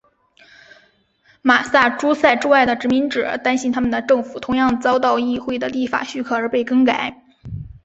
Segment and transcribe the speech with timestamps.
[1.43, 7.21] 马萨诸塞之外的殖民者担心他们的政府同样遭到议会的立法许可而被更改。